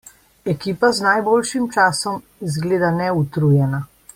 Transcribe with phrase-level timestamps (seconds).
[0.53, 2.17] Ekipa z najboljšim časom
[2.51, 3.87] izgleda neutrujena.